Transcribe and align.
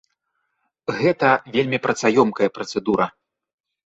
Гэта 1.01 1.29
вельмі 1.55 1.79
працаёмкая 1.85 2.49
працэдура. 2.57 3.07